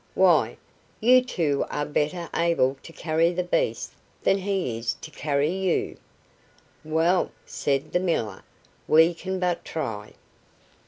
"Why, 0.15 0.57
you 0.99 1.23
two 1.23 1.63
are 1.69 1.85
better 1.85 2.27
able 2.35 2.75
to 2.81 2.91
carry 2.91 3.31
the 3.33 3.43
beast 3.43 3.91
than 4.23 4.39
he 4.39 4.79
is 4.79 4.95
to 4.95 5.11
carry 5.11 5.51
you." 5.55 5.95
"Well," 6.83 7.29
said 7.45 7.91
the 7.93 7.99
miller, 7.99 8.41
"we 8.87 9.13
can 9.13 9.37
but 9.39 9.63
try." 9.63 10.13